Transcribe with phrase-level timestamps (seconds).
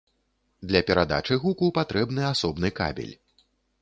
[0.69, 3.13] Для перадачы гуку патрэбны асобны кабель.